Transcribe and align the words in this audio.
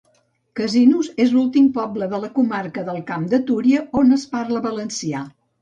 Casinos 0.59 1.09
és 1.25 1.33
l'últim 1.35 1.67
poble 1.75 2.09
de 2.15 2.21
la 2.25 2.31
comarca 2.39 2.87
del 2.89 2.99
Camp 3.13 3.29
de 3.35 3.41
Túria 3.51 3.85
on 4.03 4.17
es 4.19 4.29
parla 4.37 4.65
valencià. 4.69 5.27